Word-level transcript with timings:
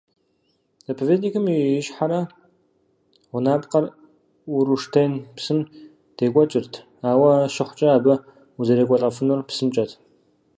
Заповедникым 0.87 1.45
и 1.55 1.57
ищхъэрэ 1.79 2.21
гъунапкъэр 3.31 3.85
Уруштен 4.55 5.11
псым 5.35 5.59
декӀуэкӀырт, 6.15 6.73
ауэ 7.09 7.31
щыхъукӀэ 7.53 7.89
абы 7.97 8.13
узэрекӀуэлӀэфынур 8.59 9.39
псымкӀэт. 9.47 9.91